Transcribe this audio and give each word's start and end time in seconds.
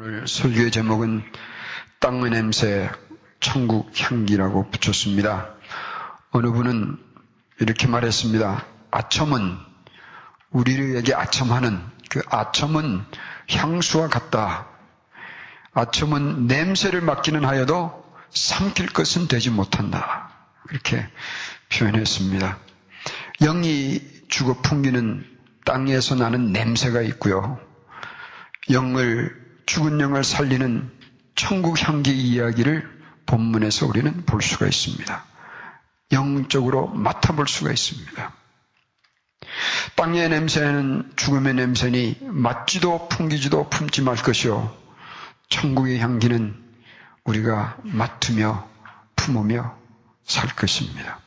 오늘 0.00 0.28
설교의 0.28 0.70
제목은 0.70 1.24
땅의 1.98 2.30
냄새, 2.30 2.88
천국 3.40 3.90
향기라고 4.00 4.70
붙였습니다. 4.70 5.56
어느 6.30 6.52
분은 6.52 6.96
이렇게 7.58 7.88
말했습니다. 7.88 8.64
아첨은 8.92 9.58
우리에게 10.50 11.14
아첨하는 11.16 11.80
그 12.10 12.22
아첨은 12.30 13.02
향수와 13.50 14.06
같다. 14.06 14.68
아첨은 15.72 16.46
냄새를 16.46 17.00
맡기는 17.00 17.44
하여도 17.44 18.04
삼킬 18.30 18.92
것은 18.92 19.26
되지 19.26 19.50
못한다. 19.50 20.30
그렇게 20.68 21.08
표현했습니다. 21.72 22.56
영이 23.40 24.00
죽어 24.28 24.62
풍기는 24.62 25.26
땅에서 25.64 26.14
나는 26.14 26.52
냄새가 26.52 27.02
있고요. 27.02 27.58
영을 28.70 29.37
죽은 29.68 30.00
영을 30.00 30.24
살리는 30.24 30.90
천국 31.34 31.86
향기 31.86 32.10
이야기를 32.10 32.88
본문에서 33.26 33.86
우리는 33.86 34.24
볼 34.24 34.40
수가 34.40 34.66
있습니다. 34.66 35.24
영적으로 36.12 36.86
맡아볼 36.86 37.46
수가 37.46 37.70
있습니다. 37.70 38.32
땅의 39.94 40.30
냄새는 40.30 41.12
죽음의 41.16 41.52
냄새니 41.52 42.16
맡지도 42.22 43.08
풍기지도 43.10 43.68
품지 43.68 44.00
말 44.00 44.16
것이요. 44.16 44.74
천국의 45.50 45.98
향기는 45.98 46.56
우리가 47.24 47.76
맡으며 47.82 48.66
품으며 49.16 49.76
살 50.24 50.48
것입니다. 50.56 51.20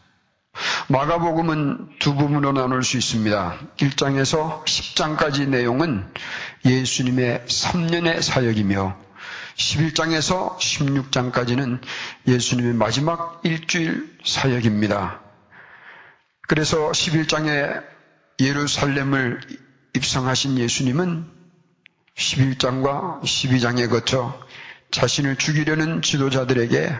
마가복음은 0.90 1.99
두 1.99 2.16
부분으로 2.16 2.53
나눌 2.53 2.84
수 2.84 2.98
있습니다. 2.98 3.59
1장에서 3.77 4.63
10장까지 4.66 5.48
내용은 5.48 6.05
예수님의 6.66 7.44
3년의 7.48 8.22
사역이며 8.22 8.98
11장에서 9.55 10.58
16장까지는 10.58 11.81
예수님의 12.28 12.73
마지막 12.73 13.42
일주일 13.44 14.17
사역입니다. 14.23 15.22
그래서 16.47 16.92
11장에 16.92 17.83
예루살렘을 18.39 19.42
입성하신 19.95 20.58
예수님은 20.58 21.25
11장과 22.16 23.22
12장에 23.22 23.89
거쳐 23.89 24.39
자신을 24.92 25.38
죽이려는 25.38 26.02
지도자들에게 26.02 26.92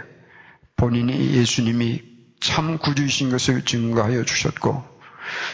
본인이 0.78 1.34
예수님이 1.36 2.11
참 2.42 2.78
구주이신 2.78 3.30
것을 3.30 3.64
증거하여 3.64 4.26
주셨고 4.26 4.84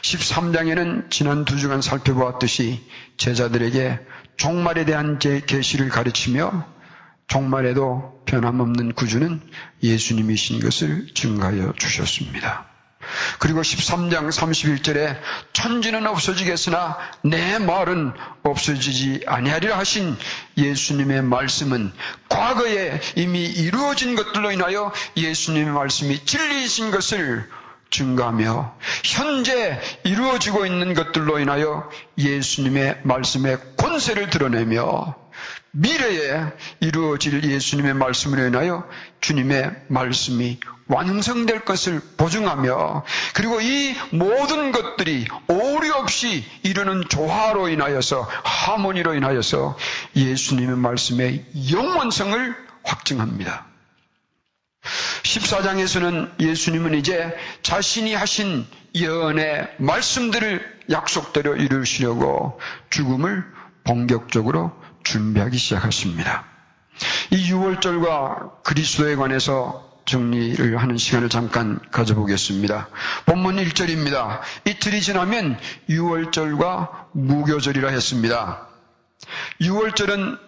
13장에는 0.02 1.12
지난 1.12 1.46
두 1.46 1.58
주간 1.58 1.82
살펴보았듯이 1.82 2.82
제자들에게 3.18 4.00
종말에 4.38 4.86
대한 4.86 5.20
제 5.20 5.42
계시를 5.42 5.90
가르치며 5.90 6.66
종말에도 7.28 8.24
변함없는 8.26 8.94
구주는 8.94 9.42
예수님이신 9.84 10.62
것을 10.62 11.14
증가하여 11.14 11.74
주셨습니다. 11.78 12.77
그리고 13.40 13.62
13장 13.62 14.30
31절에 14.32 15.20
천지는 15.54 16.08
없어지겠으나 16.08 16.98
내 17.24 17.60
말은 17.60 18.14
없어지지 18.44 19.24
아니하리라 19.28 19.78
하신 19.78 20.18
예수님의 20.58 21.24
말씀은 21.24 21.92
과거에 22.30 23.00
이미 23.16 23.46
이루어진 23.46 24.16
것들로 24.16 24.52
인하여 24.52 24.92
예수님의 25.16 25.74
말씀이 25.74 26.26
진리이신 26.26 26.92
것을 26.92 27.50
증가하며 27.90 28.76
현재 29.04 29.80
이루어지고 30.04 30.66
있는 30.66 30.94
것들로 30.94 31.40
인하여 31.40 31.90
예수님의 32.18 33.02
말씀의 33.04 33.60
권세를 33.78 34.30
드러내며 34.30 35.27
미래에 35.80 36.44
이루어질 36.80 37.44
예수님의 37.44 37.94
말씀으로 37.94 38.47
인하여 38.47 38.88
주님의 39.22 39.83
말씀이 39.89 40.59
완성될 40.88 41.66
것을 41.66 42.02
보증하며 42.17 43.03
그리고 43.36 43.61
이 43.61 43.95
모든 44.11 44.71
것들이 44.71 45.27
오류 45.48 45.93
없이 45.93 46.43
이루는 46.64 47.04
조화로 47.10 47.70
인하여서 47.70 48.27
하모니로 48.43 49.14
인하여서 49.16 49.77
예수님의 50.16 50.77
말씀의 50.77 51.45
영원성을 51.71 52.55
확증합니다. 52.83 53.67
14장에서는 55.23 56.39
예수님은 56.39 56.95
이제 56.95 57.36
자신이 57.61 58.16
하신 58.16 58.66
예언의 58.95 59.76
말씀들을 59.77 60.77
약속대로 60.89 61.55
이루시려고 61.58 62.60
죽음을 62.89 63.43
본격적으로 63.83 64.71
준비하기 65.08 65.58
시작하십니다. 65.58 66.45
이 67.32 67.52
6월절과 67.52 68.64
그리스도에 68.64 69.16
관해서 69.16 69.88
정리를 70.06 70.78
하는 70.78 70.98
시간을 70.98 71.30
잠깐 71.30 71.80
가져보겠습니다. 71.92 72.90
본문 73.26 73.58
1절입니다. 73.58 74.40
이틀이 74.66 75.02
지나면 75.02 75.58
6월절과 75.90 76.90
무교절이라 77.14 77.90
했습니다. 77.90 78.67
6월절은 79.62 80.40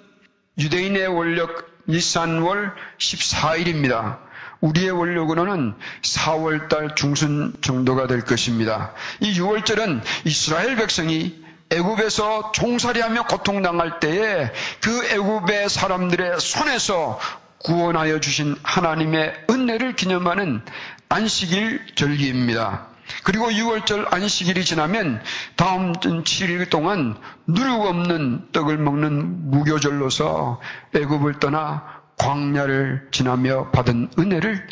유대인의 0.57 1.07
원력 1.07 1.69
니산월 1.87 2.73
14일입니다. 2.97 4.19
우리의 4.61 4.91
원력으로는 4.91 5.73
4월달 6.01 6.95
중순 6.97 7.53
정도가 7.61 8.07
될 8.07 8.21
것입니다. 8.21 8.93
이 9.21 9.39
6월절은 9.39 10.01
이스라엘 10.25 10.75
백성이 10.75 11.48
애굽에서 11.71 12.51
종살이하며 12.51 13.27
고통당할 13.27 13.99
때에 13.99 14.51
그 14.81 15.05
애굽의 15.05 15.69
사람들의 15.69 16.39
손에서 16.39 17.19
구원하여 17.59 18.19
주신 18.19 18.55
하나님의 18.63 19.45
은혜를 19.49 19.95
기념하는 19.95 20.61
안식일 21.09 21.95
절기입니다. 21.95 22.87
그리고 23.23 23.49
6월절 23.49 24.13
안식일이 24.13 24.63
지나면 24.63 25.21
다음 25.55 25.93
7일 25.93 26.69
동안 26.69 27.17
누룩 27.47 27.85
없는 27.85 28.51
떡을 28.51 28.77
먹는 28.77 29.49
무교절로서 29.49 30.61
애굽을 30.95 31.39
떠나 31.39 31.83
광야를 32.17 33.09
지나며 33.11 33.71
받은 33.71 34.11
은혜를 34.17 34.67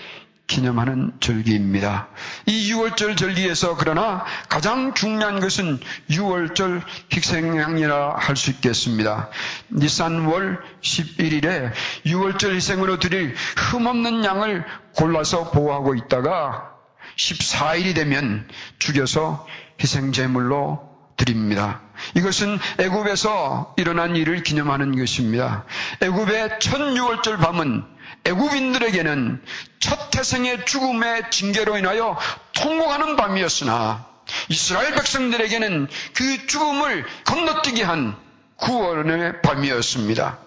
기념하는 0.47 1.11
절기입니다. 1.19 2.07
이 2.45 2.73
6월절 2.73 3.17
절기에서 3.17 3.75
그러나 3.77 4.25
가장 4.47 4.93
중요한 4.93 5.39
것은 5.41 5.79
6월절 6.09 6.81
희생양이라 7.13 8.15
할 8.17 8.37
수 8.37 8.51
있겠습니다. 8.51 9.29
니산월 9.71 10.61
11일에 10.81 11.71
6월절 12.05 12.55
희생으로 12.55 12.99
드릴 12.99 13.35
흠없는 13.57 14.23
양을 14.23 14.63
골라서 14.95 15.51
보호하고 15.51 15.95
있다가 15.95 16.71
14일이 17.17 17.95
되면 17.95 18.47
죽여서 18.79 19.47
희생제물로 19.81 20.87
드립니다. 21.17 21.81
이것은 22.13 22.59
애굽에서 22.77 23.73
일어난 23.77 24.15
일을 24.15 24.43
기념하는 24.43 24.95
것입니다. 24.95 25.65
애굽의 25.99 26.59
첫 26.59 26.77
6월절 26.77 27.39
밤은 27.39 27.96
애굽인들에게는 28.25 29.43
첫 29.79 30.11
태생의 30.11 30.65
죽음의 30.65 31.31
징계로 31.31 31.77
인하여 31.77 32.17
통곡하는 32.53 33.15
밤이었으나 33.15 34.05
이스라엘 34.49 34.93
백성들에게는 34.93 35.87
그 36.13 36.47
죽음을 36.47 37.05
건너뛰게 37.25 37.83
한 37.83 38.17
구원의 38.57 39.41
밤이었습니다. 39.41 40.39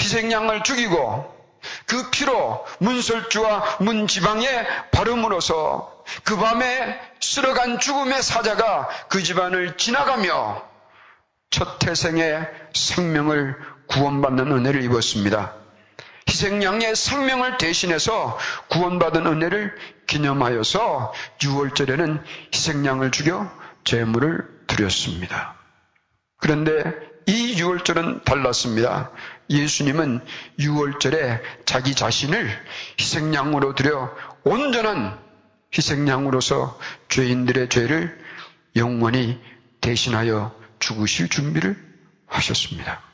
희생양을 0.00 0.62
죽이고 0.62 1.38
그 1.86 2.10
피로 2.10 2.64
문설주와 2.78 3.78
문지방에 3.80 4.66
바름으로써 4.92 6.04
그 6.24 6.36
밤에 6.36 6.98
쓸어간 7.20 7.80
죽음의 7.80 8.22
사자가 8.22 8.88
그 9.08 9.22
집안을 9.22 9.76
지나가며 9.76 10.62
첫 11.50 11.78
태생의 11.78 12.46
생명을 12.74 13.56
구원받는 13.88 14.52
은혜를 14.52 14.82
입었습니다. 14.84 15.54
희생양의 16.28 16.94
생명을 16.94 17.56
대신해서 17.56 18.38
구원받은 18.68 19.26
은혜를 19.26 19.74
기념하여서 20.06 21.12
6월절에는 21.38 22.22
희생양을 22.54 23.10
죽여 23.10 23.50
제물을 23.84 24.46
드렸습니다. 24.66 25.56
그런데 26.36 26.84
이 27.26 27.56
6월절은 27.56 28.24
달랐습니다. 28.24 29.10
예수님은 29.50 30.20
6월절에 30.58 31.40
자기 31.64 31.94
자신을 31.94 32.48
희생양으로 33.00 33.74
드려 33.74 34.14
온전한 34.44 35.18
희생양으로서 35.76 36.78
죄인들의 37.08 37.68
죄를 37.68 38.18
영원히 38.76 39.40
대신하여 39.80 40.54
죽으실 40.78 41.28
준비를 41.28 41.76
하셨습니다. 42.26 43.07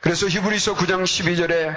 그래서 0.00 0.28
히브리서 0.28 0.74
9장 0.74 1.02
12절에 1.02 1.76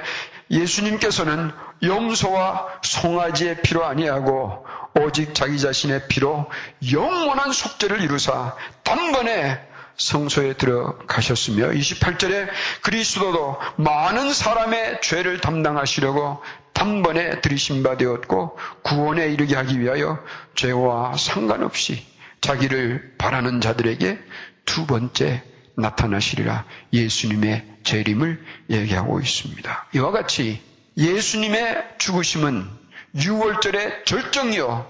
예수님께서는 0.52 1.52
염소와 1.82 2.68
송아지의 2.84 3.62
피로 3.62 3.86
아니하고 3.86 4.66
오직 5.00 5.34
자기 5.34 5.60
자신의 5.60 6.08
피로 6.08 6.50
영원한 6.92 7.52
속죄를 7.52 8.02
이루사 8.02 8.56
단번에 8.84 9.60
성소에 9.98 10.54
들어가셨으며 10.54 11.70
28절에 11.70 12.48
그리스도도 12.82 13.58
많은 13.78 14.34
사람의 14.34 15.02
죄를 15.02 15.40
담당하시려고 15.40 16.42
단번에 16.74 17.42
들이신 17.42 17.84
바 17.84 17.98
되었고 17.98 18.58
구원에 18.84 19.28
이르게 19.28 19.56
하기 19.56 19.80
위하여 19.80 20.20
죄와 20.56 21.18
상관없이 21.18 22.06
자기를 22.42 23.16
바라는 23.18 23.62
자들에게 23.62 24.20
두 24.66 24.86
번째 24.88 25.44
나타나시리라 25.76 26.66
예수님의 26.94 27.66
재림을 27.84 28.44
얘기하고 28.70 29.20
있습니다. 29.20 29.88
이와 29.96 30.12
같이 30.12 30.62
예수님의 30.98 31.96
죽으심은 31.98 32.68
6월절의 33.16 34.06
절정이요 34.06 34.90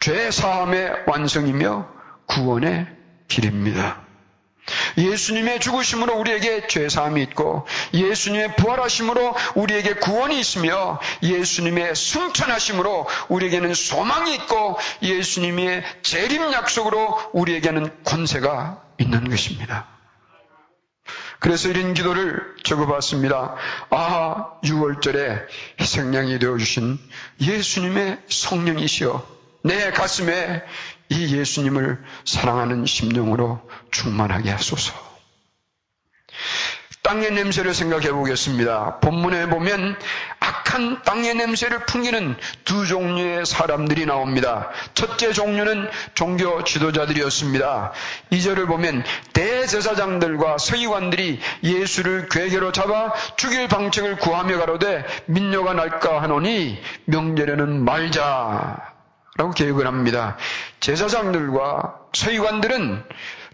죄 0.00 0.30
사함의 0.30 1.04
완성이며 1.06 1.88
구원의 2.26 2.86
길입니다. 3.28 4.02
예수님의 4.96 5.60
죽으심으로 5.60 6.18
우리에게 6.18 6.66
죄사함이 6.66 7.22
있고 7.22 7.66
예수님의 7.94 8.56
부활하심으로 8.56 9.34
우리에게 9.54 9.94
구원이 9.94 10.38
있으며 10.38 11.00
예수님의 11.22 11.96
승천하심으로 11.96 13.06
우리에게는 13.28 13.74
소망이 13.74 14.34
있고 14.36 14.78
예수님의 15.02 15.82
재림 16.02 16.52
약속으로 16.52 17.30
우리에게는 17.32 18.04
권세가 18.04 18.82
있는 18.98 19.28
것입니다. 19.28 19.86
그래서 21.42 21.68
이런 21.68 21.92
기도를 21.92 22.40
적어봤습니다. 22.62 23.56
아, 23.90 24.60
6월절에 24.62 25.44
희생양이 25.80 26.38
되어주신 26.38 27.00
예수님의 27.40 28.22
성령이시여 28.28 29.26
내 29.64 29.90
가슴에 29.90 30.62
이 31.08 31.36
예수님을 31.36 32.00
사랑하는 32.24 32.86
심령으로 32.86 33.60
충만하게 33.90 34.50
하소서. 34.50 35.11
땅의 37.12 37.32
냄새를 37.32 37.74
생각해 37.74 38.10
보겠습니다. 38.10 38.98
본문에 39.00 39.50
보면 39.50 39.98
악한 40.40 41.02
땅의 41.02 41.34
냄새를 41.34 41.84
풍기는 41.84 42.34
두 42.64 42.86
종류의 42.86 43.44
사람들이 43.44 44.06
나옵니다. 44.06 44.70
첫째 44.94 45.34
종류는 45.34 45.90
종교 46.14 46.64
지도자들이었습니다. 46.64 47.92
이절을 48.30 48.64
보면 48.64 49.04
대제사장들과 49.34 50.56
서기관들이 50.56 51.38
예수를 51.62 52.30
괴계로 52.30 52.72
잡아 52.72 53.12
죽일 53.36 53.68
방책을 53.68 54.16
구하며 54.16 54.58
가로되 54.60 55.04
민요가 55.26 55.74
날까 55.74 56.22
하노니 56.22 56.80
명절에는 57.04 57.84
말자 57.84 58.92
라고 59.36 59.50
계획을 59.50 59.86
합니다. 59.86 60.38
제사장들과 60.80 61.94
서기관들은 62.14 63.04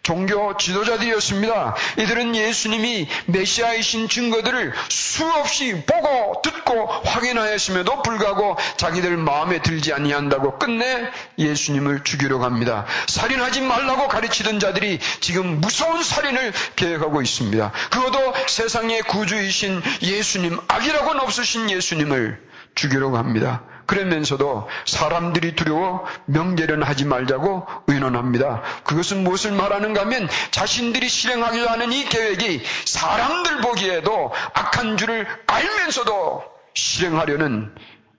종교 0.08 0.56
지도자들이었습니다. 0.56 1.76
이들은 1.98 2.34
예수님이 2.34 3.06
메시아이신 3.26 4.08
증거들을 4.08 4.72
수없이 4.88 5.84
보고 5.84 6.40
듣고 6.40 6.86
확인하였음에도 7.04 8.00
불구하고 8.00 8.56
자기들 8.78 9.18
마음에 9.18 9.60
들지 9.60 9.92
아니한다고 9.92 10.58
끝내 10.58 11.10
예수님을 11.36 12.04
죽이려 12.04 12.38
합니다. 12.38 12.86
살인하지 13.06 13.60
말라고 13.60 14.08
가르치던 14.08 14.60
자들이 14.60 14.98
지금 15.20 15.60
무서운 15.60 16.02
살인을 16.02 16.54
계획하고 16.76 17.20
있습니다. 17.20 17.70
그것도 17.90 18.32
세상의 18.46 19.02
구주이신 19.02 19.82
예수님, 20.00 20.58
악이라고는 20.68 21.20
없으신 21.20 21.68
예수님을 21.68 22.40
죽이려고 22.74 23.18
합니다. 23.18 23.62
그러면서도 23.88 24.68
사람들이 24.84 25.56
두려워 25.56 26.04
명제는 26.26 26.82
하지 26.82 27.06
말자고 27.06 27.66
의논합니다. 27.86 28.62
그것은 28.84 29.24
무엇을 29.24 29.52
말하는가 29.52 30.02
하면 30.02 30.28
자신들이 30.50 31.08
실행하기로 31.08 31.68
하는 31.68 31.90
이 31.90 32.04
계획이 32.04 32.62
사람들 32.84 33.62
보기에도 33.62 34.30
악한 34.52 34.98
줄을 34.98 35.26
알면서도 35.46 36.44
실행하려는 36.74 37.74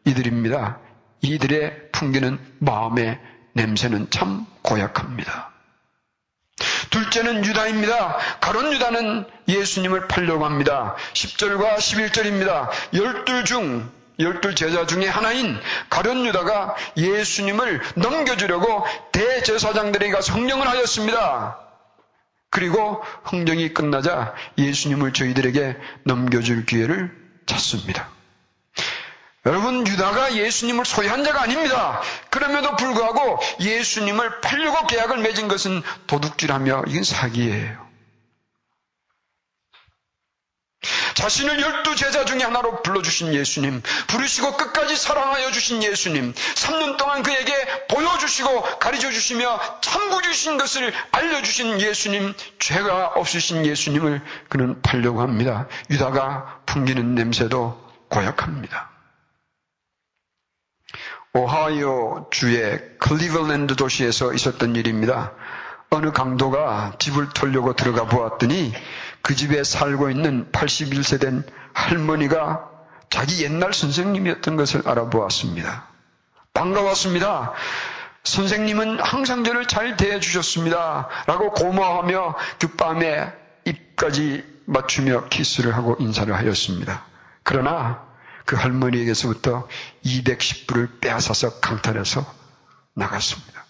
이들입니다. 0.05 0.79
이들의 1.21 1.91
풍기는 1.91 2.39
마음의 2.57 3.19
냄새는 3.53 4.09
참 4.09 4.47
고약합니다. 4.63 5.51
둘째는 6.89 7.45
유다입니다. 7.45 8.17
가론 8.41 8.73
유다는 8.73 9.25
예수님을 9.47 10.07
팔려고 10.07 10.45
합니다. 10.45 10.95
10절과 11.13 11.75
11절입니다. 11.75 12.69
열둘 12.95 13.45
중 13.45 13.98
열둘 14.19 14.55
제자 14.55 14.85
중에 14.85 15.07
하나인 15.07 15.59
가련 15.89 16.25
유다가 16.25 16.75
예수님을 16.97 17.81
넘겨주려고 17.95 18.85
대제사장들에게 19.11 20.21
성령을 20.21 20.67
하였습니다. 20.67 21.59
그리고 22.51 23.01
흥정이 23.23 23.73
끝나자 23.73 24.33
예수님을 24.57 25.13
저희들에게 25.13 25.77
넘겨줄 26.03 26.65
기회를 26.65 27.11
찾습니다. 27.45 28.09
여러분, 29.45 29.87
유다가 29.87 30.35
예수님을 30.35 30.83
소유한 30.85 31.23
자가 31.23 31.43
아닙니다. 31.43 32.01
그럼에도 32.29 32.75
불구하고 32.75 33.39
예수님을 33.61 34.41
팔려고 34.41 34.85
계약을 34.87 35.19
맺은 35.19 35.47
것은 35.47 35.81
도둑질하며 36.07 36.83
이건 36.87 37.03
사기예요. 37.03 37.88
자신을 41.19 41.59
열두 41.59 41.97
제자 41.97 42.23
중에 42.23 42.43
하나로 42.43 42.81
불러주신 42.81 43.33
예수님, 43.33 43.81
부르시고 44.07 44.55
끝까지 44.55 44.95
사랑하여 44.95 45.51
주신 45.51 45.83
예수님, 45.83 46.33
3년 46.33 46.95
동안 46.95 47.23
그에게 47.23 47.53
보여주시고 47.89 48.79
가르쳐 48.79 49.11
주시며 49.11 49.59
참고 49.81 50.21
주신 50.21 50.57
것을 50.57 50.93
알려주신 51.11 51.81
예수님, 51.81 52.33
죄가 52.59 53.07
없으신 53.15 53.65
예수님을 53.65 54.21
그는 54.47 54.81
팔려고 54.81 55.19
합니다. 55.19 55.67
유다가 55.89 56.61
풍기는 56.65 57.15
냄새도 57.15 57.77
고약합니다. 58.07 58.89
오하이오 61.33 62.29
주의 62.31 62.79
클리블랜드 62.97 63.75
도시에서 63.75 64.33
있었던 64.33 64.77
일입니다. 64.77 65.33
어느 65.91 66.11
강도가 66.11 66.93
집을 66.99 67.29
털려고 67.33 67.73
들어가 67.73 68.05
보았더니 68.05 68.73
그 69.21 69.35
집에 69.35 69.63
살고 69.63 70.09
있는 70.09 70.51
81세 70.51 71.19
된 71.19 71.43
할머니가 71.73 72.69
자기 73.09 73.43
옛날 73.43 73.73
선생님이었던 73.73 74.55
것을 74.55 74.87
알아보았습니다. 74.87 75.87
반가웠습니다. 76.53 77.53
선생님은 78.23 78.99
항상 78.99 79.43
저를 79.43 79.67
잘 79.67 79.97
대해주셨습니다. 79.97 81.07
라고 81.25 81.51
고마워하며 81.51 82.35
그 82.59 82.67
밤에 82.75 83.31
입까지 83.65 84.43
맞추며 84.65 85.29
키스를 85.29 85.75
하고 85.75 85.95
인사를 85.99 86.33
하였습니다. 86.33 87.03
그러나 87.43 88.03
그 88.45 88.55
할머니에게서부터 88.55 89.67
210불을 90.05 91.01
빼앗아서 91.01 91.59
강탈해서 91.59 92.25
나갔습니다. 92.93 93.65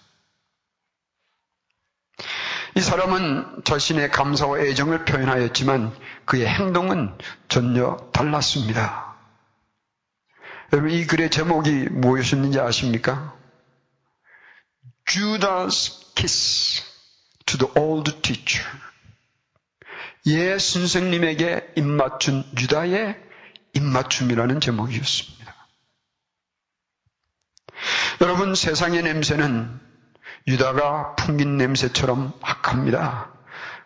이 2.76 2.80
사람은 2.80 3.62
자신의 3.64 4.10
감사와 4.10 4.60
애정을 4.60 5.04
표현하였지만 5.04 5.92
그의 6.24 6.46
행동은 6.46 7.16
전혀 7.48 7.96
달랐습니다. 8.12 9.16
여러분 10.72 10.90
이 10.90 11.04
글의 11.06 11.30
제목이 11.30 11.88
무엇이었는지 11.90 12.60
아십니까? 12.60 13.36
Judas 15.04 16.14
Kiss 16.14 16.82
to 17.46 17.58
the 17.58 17.72
Old 17.76 18.22
Teacher. 18.22 18.70
예 20.26 20.58
선생님에게 20.58 21.72
입맞춘 21.76 22.44
유다의 22.56 23.20
입맞춤이라는 23.72 24.60
제목이었습니다. 24.60 25.40
여러분 28.20 28.54
세상의 28.54 29.02
냄새는 29.02 29.89
유다가 30.46 31.14
풍긴 31.16 31.56
냄새처럼 31.56 32.32
악합니다. 32.42 33.30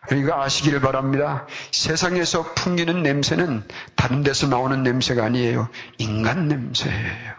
그러니까 0.06 0.42
아시기를 0.42 0.80
바랍니다. 0.80 1.46
세상에서 1.70 2.54
풍기는 2.54 3.02
냄새는 3.02 3.66
다른 3.96 4.23
데서 4.23 4.46
나오는 4.46 4.82
냄새가 4.82 5.25
아니에요. 5.25 5.68
인간 5.99 6.49
냄새예요. 6.49 7.34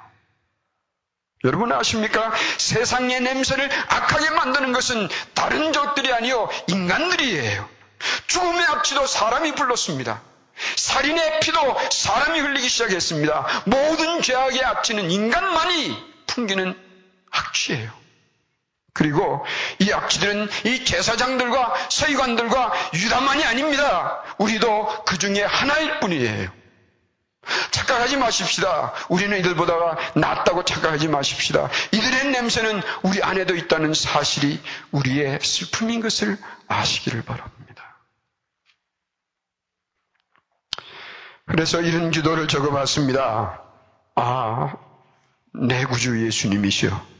여러분 1.43 1.72
아십니까? 1.72 2.34
세상의 2.57 3.22
냄새를 3.22 3.69
악하게 3.72 4.31
만드는 4.31 4.74
것은 4.74 5.07
다른 5.36 5.74
적들이 5.74 6.12
아니요 6.12 6.50
인간들이에요. 6.67 7.69
죽음의 8.27 8.65
악취도 8.65 9.05
사람이 9.05 9.53
불렀습니다. 9.53 10.22
살인의 10.75 11.41
피도 11.41 11.60
사람이 11.91 12.39
흘리기 12.39 12.67
시작했습니다. 12.67 13.63
모든 13.65 14.22
죄악의 14.22 14.63
악취는 14.63 15.12
인간만이 15.12 15.98
풍기는 16.27 16.75
악취예요. 17.29 18.04
그리고 18.96 19.46
이 19.80 19.92
악취들은 19.92 20.48
이 20.64 20.86
제사장들과 20.86 21.74
서기관들과 21.90 22.74
유다만이 22.94 23.44
아닙니다. 23.44 24.24
우리도 24.38 25.04
그 25.04 25.18
중에 25.18 25.44
하나일 25.44 26.00
뿐이에요. 26.00 26.50
자, 27.72 27.86
착각하지 27.86 28.16
마십시다. 28.16 28.94
우리는 29.10 29.38
이들보다가 29.38 29.98
낫다고 30.16 30.64
착각하지 30.64 31.10
마십시다. 31.10 31.70
이들의 31.92 32.32
냄새는 32.32 32.82
우리 33.04 33.22
안에도 33.22 33.54
있다는 33.54 33.94
사실이 33.94 34.62
우리의 34.92 35.40
슬픔인 35.42 36.00
것을 36.00 36.38
아시기를 36.70 37.22
바랍니다. 37.24 38.00
그래서 41.48 41.82
이런 41.82 42.12
기도를 42.12 42.48
적어봤습니다. 42.48 43.62
아, 44.16 44.74
내 45.54 45.84
구주 45.84 46.25
예수님이시여. 46.25 47.14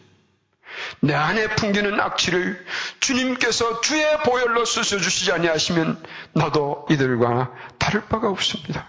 내 1.01 1.13
안에 1.13 1.50
풍기는 1.55 2.00
악취를 2.00 2.65
주님께서 3.00 3.82
주의 3.82 4.05
보혈로 4.24 4.65
씻어 4.65 4.98
주시지 4.98 5.32
아니하시면 5.32 6.03
나도 6.34 6.88
이들과 6.89 7.53
다를 7.79 8.05
바가 8.05 8.29
없습니다. 8.29 8.88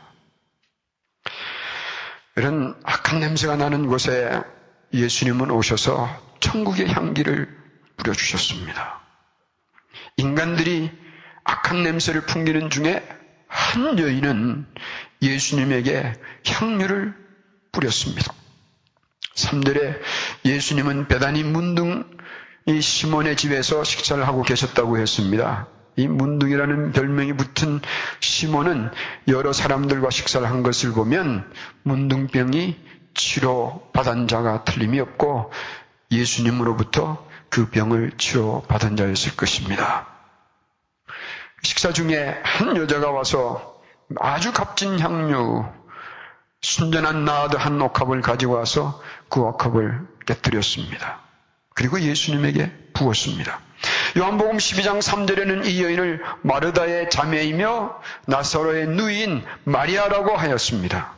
이런 2.37 2.79
악한 2.85 3.21
냄새가 3.21 3.57
나는 3.57 3.87
곳에 3.87 4.41
예수님은 4.93 5.51
오셔서 5.51 6.09
천국의 6.41 6.89
향기를 6.89 7.49
뿌려 7.97 8.13
주셨습니다. 8.13 9.01
인간들이 10.19 10.91
악한 11.45 11.83
냄새를 11.83 12.23
풍기는 12.23 12.69
중에 12.71 13.07
한 13.49 13.99
여인은 13.99 14.67
예수님에게 15.23 16.13
향유를 16.47 17.15
뿌렸습니다. 17.73 18.33
3절에 19.35 20.01
예수님은 20.47 21.09
배단이 21.09 21.43
문둥 21.43 22.05
이 22.67 22.81
시몬의 22.81 23.37
집에서 23.37 23.83
식사를 23.83 24.27
하고 24.27 24.43
계셨다고 24.43 24.99
했습니다. 24.99 25.67
이 25.97 26.07
문둥이라는 26.07 26.93
별명이 26.93 27.33
붙은 27.33 27.81
시몬은 28.21 28.91
여러 29.29 29.53
사람들과 29.53 30.11
식사를 30.11 30.49
한 30.49 30.63
것을 30.63 30.93
보면 30.93 31.53
문둥병이 31.83 32.77
치료받은 33.15 34.29
자가 34.29 34.63
틀림이 34.65 35.01
없고 35.01 35.53
예수님으로부터 36.13 37.27
그 37.49 37.69
병을 37.69 38.13
치료받은 38.17 38.97
자였을 38.97 39.35
것입니다. 39.37 40.07
식사 41.63 41.93
중에 41.93 42.41
한 42.45 42.77
여자가 42.77 43.11
와서 43.11 43.81
아주 44.21 44.53
값진 44.53 45.01
향유, 45.01 45.65
순전한 46.67 47.25
나드 47.25 47.57
한 47.57 47.81
옥합을 47.81 48.23
가지고 48.23 48.55
와서 48.55 49.01
그 49.29 49.41
옥합을 49.41 50.01
깨뜨렸습니다. 50.27 51.21
그리고 51.75 52.01
예수님에게 52.01 52.73
부었습니다. 52.93 53.61
요한복음 54.17 54.57
12장 54.57 55.01
3절에는 55.01 55.65
이 55.65 55.85
여인을 55.85 56.25
마르다의 56.43 57.09
자매이며 57.09 58.01
나사로의 58.27 58.89
누이인 58.89 59.45
마리아라고 59.63 60.35
하였습니다. 60.37 61.15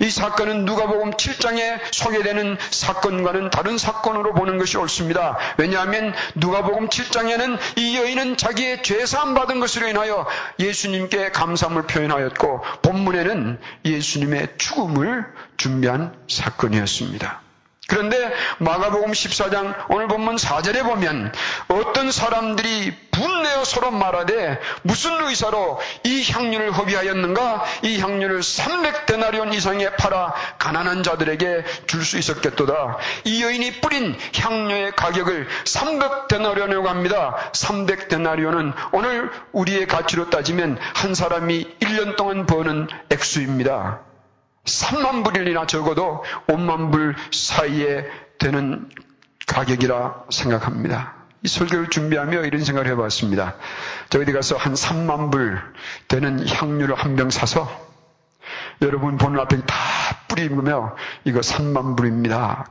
이 0.00 0.10
사건은 0.10 0.64
누가복음 0.64 1.12
7장에 1.12 1.78
소개되는 1.92 2.56
사건과는 2.70 3.50
다른 3.50 3.76
사건으로 3.76 4.32
보는 4.32 4.58
것이 4.58 4.78
옳습니다. 4.78 5.36
왜냐하면 5.58 6.14
누가복음 6.34 6.88
7장에는 6.88 7.58
이 7.76 7.96
여인은 7.96 8.38
자기의 8.38 8.82
죄사함 8.82 9.34
받은 9.34 9.60
것으로 9.60 9.88
인하여 9.88 10.26
예수님께 10.58 11.30
감사함을 11.32 11.82
표현하였고 11.82 12.62
본문에는 12.82 13.58
예수님의 13.84 14.54
죽음을 14.56 15.26
준비한 15.58 16.14
사건이었습니다. 16.28 17.49
그런데 17.90 18.32
마가복음 18.58 19.10
14장 19.10 19.74
오늘 19.88 20.06
본문 20.06 20.36
4절에 20.36 20.84
보면 20.84 21.32
어떤 21.66 22.12
사람들이 22.12 22.94
분내어 23.10 23.64
서로 23.64 23.90
말하되 23.90 24.60
무슨 24.82 25.26
의사로 25.26 25.80
이 26.04 26.24
향유를 26.30 26.70
허비하였는가 26.70 27.64
이 27.82 27.98
향유를 27.98 28.40
300데나리온 28.40 29.52
이상에 29.52 29.90
팔아 29.90 30.32
가난한 30.58 31.02
자들에게 31.02 31.64
줄 31.86 32.00
수 32.00 32.16
있었겠도다. 32.16 32.96
이 33.24 33.42
여인이 33.42 33.80
뿌린 33.80 34.16
향료의 34.34 34.92
가격을 34.92 35.48
300데나리온이라고 35.64 36.86
합니다. 36.86 37.36
300데나리온은 37.52 38.72
오늘 38.92 39.30
우리의 39.52 39.86
가치로 39.86 40.30
따지면 40.30 40.78
한 40.94 41.14
사람이 41.14 41.76
1년 41.80 42.16
동안 42.16 42.46
버는 42.46 42.88
액수입니다. 43.10 44.09
3만 44.64 45.24
불이나 45.24 45.66
적어도 45.66 46.22
5만 46.46 46.92
불 46.92 47.14
사이에 47.32 48.06
되는 48.38 48.88
가격이라 49.46 50.24
생각합니다. 50.30 51.14
이 51.42 51.48
설교를 51.48 51.88
준비하며 51.88 52.44
이런 52.44 52.62
생각을 52.64 52.90
해봤습니다. 52.92 53.54
저 54.10 54.20
어디 54.20 54.32
가서 54.32 54.56
한 54.56 54.74
3만 54.74 55.30
불 55.32 55.60
되는 56.08 56.46
향유를 56.46 56.94
한 56.94 57.16
병 57.16 57.30
사서 57.30 57.68
여러분 58.82 59.16
보는 59.16 59.40
앞에 59.40 59.56
다 59.66 59.74
뿌리며 60.28 60.96
이거 61.24 61.40
3만 61.40 61.96
불입니다. 61.96 62.66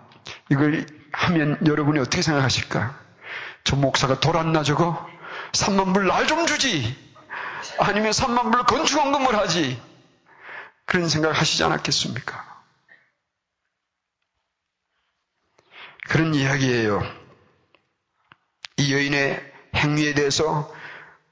이걸 0.50 0.86
하면 1.12 1.58
여러분이 1.66 2.00
어떻게 2.00 2.22
생각하실까? 2.22 2.96
저 3.64 3.76
목사가 3.76 4.20
돌았나 4.20 4.64
저거? 4.64 5.06
3만 5.54 5.94
불 5.94 6.08
날 6.08 6.28
좀 6.28 6.46
주지. 6.46 6.96
아니면 7.80 8.12
3만 8.12 8.52
불 8.52 8.64
건축원금을 8.64 9.36
하지. 9.38 9.82
그런 10.90 11.08
생각을 11.08 11.38
하시지 11.38 11.64
않았겠습니까? 11.64 12.64
그런 16.08 16.34
이야기예요. 16.34 17.04
이 18.78 18.92
여인의 18.92 19.54
행위에 19.76 20.16
대해서 20.16 20.74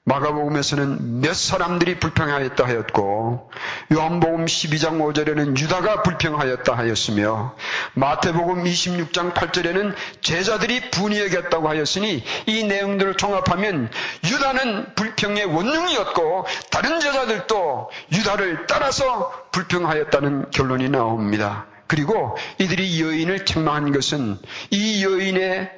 마가복음에서는 0.07 1.19
몇 1.19 1.35
사람들이 1.35 1.99
불평하였다 1.99 2.65
하였고 2.65 3.51
요한복음 3.91 4.45
12장 4.45 5.01
5절에는 5.01 5.59
유다가 5.59 6.01
불평하였다 6.01 6.77
하였으며 6.77 7.53
마태복음 7.93 8.63
26장 8.63 9.33
8절에는 9.33 9.93
제자들이 10.21 10.91
분이하겠다고 10.91 11.67
하였으니 11.67 12.23
이 12.45 12.63
내용들을 12.63 13.15
종합하면 13.15 13.89
유다는 14.23 14.95
불평의 14.95 15.43
원흉이었고 15.43 16.45
다른 16.71 17.01
제자들도 17.01 17.89
유다를 18.13 18.65
따라서 18.67 19.33
불평하였다는 19.51 20.51
결론이 20.51 20.87
나옵니다. 20.89 21.65
그리고 21.87 22.37
이들이 22.59 23.01
여인을 23.01 23.45
책망한 23.45 23.91
것은 23.91 24.37
이 24.71 25.03
여인의 25.03 25.76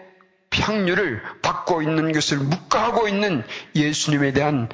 향유를 0.53 1.21
받고 1.41 1.81
있는 1.81 2.11
것을 2.11 2.37
묵과하고 2.37 3.07
있는 3.07 3.43
예수님에 3.75 4.33
대한 4.33 4.69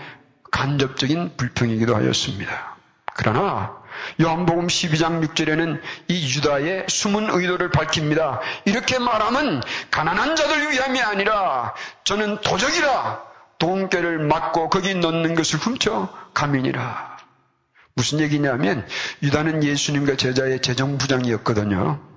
간접적인 0.52 1.36
불평이기도 1.38 1.96
하였습니다. 1.96 2.76
그러나 3.14 3.76
요한복음 4.22 4.68
12장 4.68 5.26
6절에는 5.26 5.82
이 6.10 6.36
유다의 6.36 6.86
숨은 6.90 7.30
의도를 7.30 7.72
밝힙니다. 7.72 8.42
이렇게 8.66 9.00
말하면 9.00 9.62
가난한 9.92 10.36
자들 10.36 10.72
위함이 10.72 11.02
아니라 11.02 11.74
저는 12.04 12.42
도적이라 12.42 13.24
돈깨를 13.58 14.20
맞고 14.20 14.70
거기 14.70 14.96
넣는 14.96 15.36
것을 15.36 15.60
훔쳐 15.60 16.10
가민이라. 16.34 17.16
무슨 17.96 18.20
얘기냐면 18.20 18.86
유다는 19.24 19.64
예수님과 19.64 20.18
제자의 20.18 20.62
재정부장이었거든요. 20.62 22.15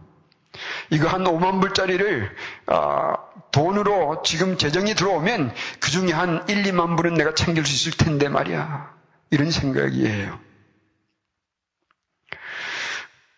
이거 0.91 1.09
한 1.09 1.25
5만 1.25 1.61
불짜리를 1.61 2.37
어, 2.69 3.15
돈으로 3.51 4.23
지금 4.25 4.57
재정이 4.59 4.95
들어오면 4.95 5.55
그 5.81 5.91
중에 5.91 6.13
한 6.13 6.49
1, 6.49 6.63
2만 6.65 6.97
불은 6.97 7.15
내가 7.15 7.35
챙길 7.35 7.65
수 7.67 7.75
있을 7.75 7.97
텐데 7.97 8.29
말이야. 8.29 8.95
이런 9.31 9.51
생각이에요. 9.51 10.39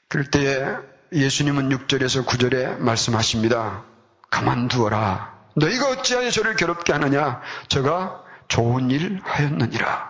그럴 0.09 0.25
때에 0.27 0.77
예수님은 1.13 1.71
6절에서 1.71 2.27
9절에 2.27 2.79
말씀하십니다. 2.79 3.85
가만두어라. 4.31 5.39
너희가 5.57 5.91
어찌하여 5.91 6.31
저를 6.31 6.57
괴롭게 6.57 6.93
하느냐? 6.93 7.41
저가 7.69 8.25
좋은 8.49 8.91
일 8.91 9.21
하였느니라. 9.23 10.10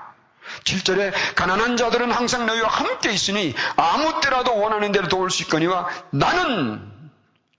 7절에 0.64 1.12
가난한 1.34 1.76
자들은 1.76 2.10
항상 2.10 2.46
너희와 2.46 2.68
함께 2.68 3.10
있으니 3.12 3.54
아무 3.76 4.20
때라도 4.20 4.58
원하는 4.58 4.92
대로 4.92 5.08
도울 5.08 5.30
수 5.30 5.42
있거니와 5.44 5.88
나는 6.10 6.90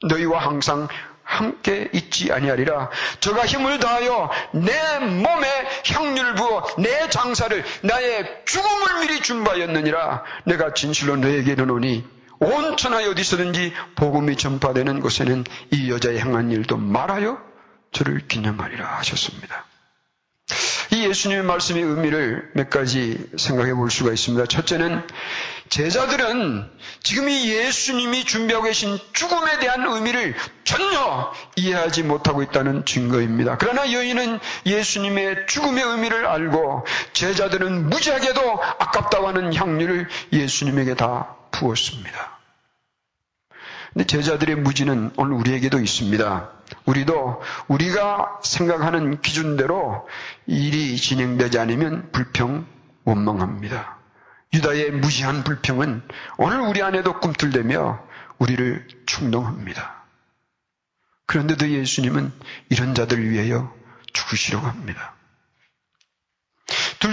너희와 0.03 0.39
항상 0.39 0.87
함께 1.23 1.89
있지 1.93 2.31
아니하리라. 2.31 2.89
저가 3.21 3.45
힘을 3.45 3.79
다하여 3.79 4.29
내 4.53 4.99
몸에 4.99 5.47
향유를 5.87 6.35
부어 6.35 6.67
내 6.77 7.09
장사를 7.09 7.63
나의 7.83 8.41
죽음을 8.45 8.99
미리 9.01 9.21
준바였느니라. 9.21 10.23
내가 10.45 10.73
진실로 10.73 11.15
너에게 11.15 11.53
이르노니 11.53 12.03
온 12.39 12.75
천하에 12.75 13.05
어디서든지 13.05 13.73
복음이 13.95 14.35
전파되는 14.35 14.99
곳에는 14.99 15.45
이 15.71 15.91
여자의 15.91 16.19
행한 16.19 16.51
일도 16.51 16.75
말하여 16.75 17.39
저를 17.93 18.27
기념하리라 18.27 18.97
하셨습니다. 18.97 19.65
이 20.91 21.07
예수님의 21.07 21.43
말씀의 21.45 21.83
의미를 21.83 22.51
몇 22.53 22.69
가지 22.69 23.17
생각해 23.37 23.73
볼 23.73 23.89
수가 23.89 24.11
있습니다. 24.11 24.45
첫째는 24.45 25.07
제자들은 25.69 26.69
지금 27.01 27.29
이 27.29 27.49
예수님이 27.49 28.25
준비하고 28.25 28.65
계신 28.65 28.99
죽음에 29.13 29.59
대한 29.59 29.87
의미를 29.87 30.35
전혀 30.65 31.31
이해하지 31.55 32.03
못하고 32.03 32.43
있다는 32.43 32.83
증거입니다. 32.85 33.57
그러나 33.57 33.89
여인은 33.91 34.39
예수님의 34.65 35.47
죽음의 35.47 35.81
의미를 35.81 36.27
알고 36.27 36.85
제자들은 37.13 37.89
무지하게도 37.89 38.61
아깝다고 38.61 39.29
하는 39.29 39.55
향유를 39.55 40.09
예수님에게 40.33 40.95
다 40.95 41.37
부었습니다. 41.51 42.39
근데 43.93 44.05
제자들의 44.05 44.57
무지는 44.57 45.11
오늘 45.15 45.33
우리에게도 45.33 45.79
있습니다. 45.79 46.60
우리도 46.85 47.41
우리가 47.67 48.39
생각하는 48.43 49.21
기준대로 49.21 50.07
일이 50.47 50.97
진행되지 50.97 51.59
않으면 51.59 52.11
불평, 52.11 52.65
원망합니다. 53.03 53.97
유다의 54.53 54.91
무지한 54.91 55.43
불평은 55.43 56.01
오늘 56.37 56.59
우리 56.61 56.81
안에도 56.81 57.19
꿈틀대며 57.19 57.99
우리를 58.39 58.87
충동합니다. 59.05 60.03
그런데도 61.25 61.69
예수님은 61.69 62.33
이런 62.69 62.93
자들을 62.93 63.29
위하여 63.29 63.73
죽으시려고 64.11 64.67
합니다. 64.67 65.15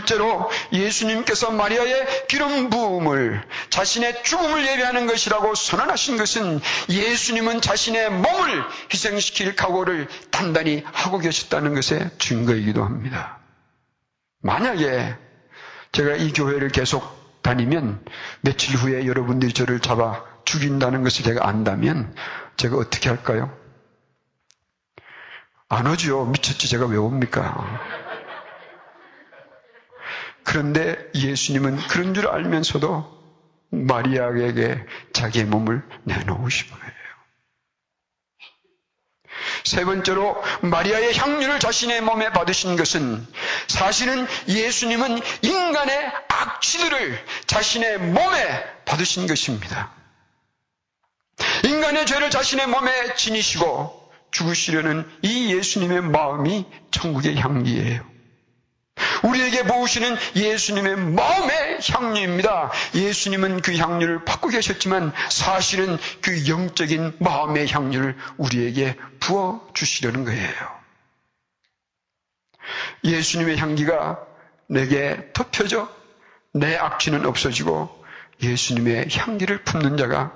둘째로 0.08 0.50
예수님께서 0.72 1.50
마리아의 1.50 2.26
기름 2.28 2.70
부음을 2.70 3.42
자신의 3.68 4.24
죽음을 4.24 4.66
예배하는 4.66 5.06
것이라고 5.06 5.54
선언하신 5.54 6.16
것은 6.16 6.60
예수님은 6.88 7.60
자신의 7.60 8.10
몸을 8.10 8.64
희생시킬 8.92 9.54
각오를 9.54 10.08
단단히 10.30 10.82
하고 10.84 11.18
계셨다는 11.18 11.74
것의 11.74 12.10
증거이기도 12.18 12.82
합니다. 12.82 13.38
만약에 14.40 15.14
제가 15.92 16.16
이 16.16 16.32
교회를 16.32 16.70
계속 16.70 17.18
다니면 17.42 18.04
며칠 18.40 18.76
후에 18.76 19.06
여러분들이 19.06 19.52
저를 19.52 19.80
잡아 19.80 20.24
죽인다는 20.44 21.02
것을 21.02 21.24
제가 21.24 21.46
안다면 21.46 22.14
제가 22.56 22.76
어떻게 22.76 23.10
할까요? 23.10 23.54
안 25.68 25.86
오죠. 25.86 26.24
미쳤지. 26.24 26.66
제가 26.66 26.86
왜 26.86 26.96
옵니까? 26.96 28.07
그런데 30.48 30.96
예수님은 31.14 31.76
그런 31.88 32.14
줄 32.14 32.26
알면서도 32.26 33.18
마리아에게 33.70 34.82
자기의 35.12 35.44
몸을 35.44 35.82
내놓으신 36.04 36.70
거예요. 36.70 36.92
세 39.64 39.84
번째로 39.84 40.42
마리아의 40.62 41.14
향유를 41.18 41.60
자신의 41.60 42.00
몸에 42.00 42.30
받으신 42.30 42.76
것은 42.76 43.26
사실은 43.66 44.26
예수님은 44.48 45.20
인간의 45.42 46.12
악취들을 46.28 47.26
자신의 47.46 47.98
몸에 47.98 48.84
받으신 48.86 49.26
것입니다. 49.26 49.92
인간의 51.64 52.06
죄를 52.06 52.30
자신의 52.30 52.68
몸에 52.68 53.14
지니시고 53.16 54.12
죽으시려는 54.30 55.06
이 55.20 55.54
예수님의 55.54 56.00
마음이 56.04 56.64
천국의 56.90 57.36
향기예요. 57.36 58.17
우리에게 59.24 59.62
모으시는 59.62 60.16
예수님의 60.36 60.96
마음의 60.96 61.78
향유입니다. 61.88 62.70
예수님은 62.94 63.62
그 63.62 63.76
향유를 63.76 64.24
받고 64.24 64.48
계셨지만 64.48 65.12
사실은 65.30 65.98
그 66.20 66.48
영적인 66.48 67.16
마음의 67.18 67.68
향유를 67.70 68.16
우리에게 68.36 68.96
부어 69.20 69.66
주시려는 69.74 70.24
거예요. 70.24 70.78
예수님의 73.04 73.58
향기가 73.58 74.18
내게 74.66 75.30
덮여져 75.32 75.88
내 76.52 76.76
악취는 76.76 77.26
없어지고 77.26 78.04
예수님의 78.42 79.08
향기를 79.10 79.64
품는 79.64 79.96
자가 79.96 80.32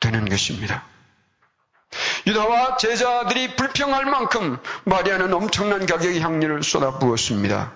되는 0.00 0.28
것입니다. 0.28 0.84
유다와 2.26 2.76
제자들이 2.76 3.56
불평할 3.56 4.04
만큼 4.04 4.58
마리아는 4.84 5.32
엄청난 5.32 5.86
가격의 5.86 6.20
향유를 6.20 6.62
쏟아 6.62 6.98
부었습니다. 6.98 7.72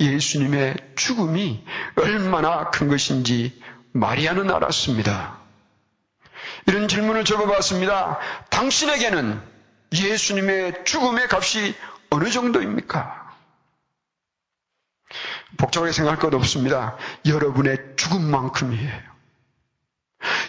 예수님의 0.00 0.76
죽음이 0.96 1.64
얼마나 1.96 2.70
큰 2.70 2.88
것인지 2.88 3.60
마리아는 3.92 4.50
알았습니다. 4.50 5.38
이런 6.66 6.88
질문을 6.88 7.24
적어봤습니다. 7.24 8.18
당신에게는 8.50 9.40
예수님의 9.94 10.84
죽음의 10.84 11.28
값이 11.30 11.74
어느 12.10 12.30
정도입니까? 12.30 13.26
복잡하게 15.56 15.92
생각할 15.92 16.18
것 16.18 16.34
없습니다. 16.34 16.96
여러분의 17.24 17.78
죽음만큼이에요. 17.96 19.16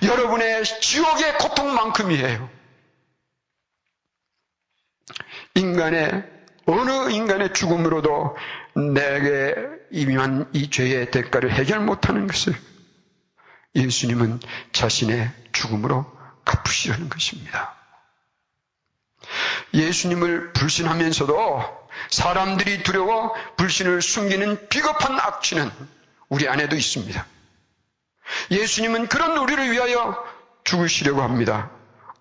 여러분의 0.03 0.63
지옥의 0.63 1.37
고통만큼이에요. 1.37 2.49
인간의 5.55 6.36
어느 6.67 7.11
인간의 7.11 7.53
죽음으로도 7.53 8.35
내게 8.93 9.55
임한 9.91 10.49
이 10.53 10.69
죄의 10.69 11.11
대가를 11.11 11.51
해결 11.53 11.79
못하는 11.79 12.27
것을 12.27 12.53
예수님은 13.73 14.41
자신의 14.73 15.31
죽음으로 15.53 16.05
갚으시려는 16.43 17.07
것입니다. 17.07 17.73
예수님을 19.73 20.51
불신하면서도 20.53 21.87
사람들이 22.09 22.83
두려워 22.83 23.33
불신을 23.55 24.01
숨기는 24.01 24.67
비겁한 24.67 25.19
악취는 25.19 25.71
우리 26.27 26.49
안에도 26.49 26.75
있습니다. 26.75 27.25
예수님은 28.51 29.07
그런 29.07 29.37
우리를 29.37 29.71
위하여 29.71 30.21
죽으시려고 30.65 31.21
합니다. 31.21 31.71